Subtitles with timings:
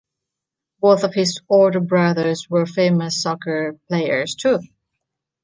[0.79, 4.61] Both of his older brothers were famous soccer players, too.